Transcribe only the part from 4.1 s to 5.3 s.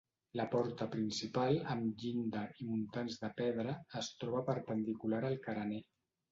troba perpendicular